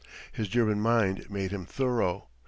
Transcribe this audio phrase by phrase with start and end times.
[0.31, 2.25] His German mind made him thorough.